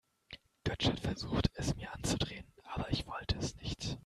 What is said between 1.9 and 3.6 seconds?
anzudrehen, aber ich wollte es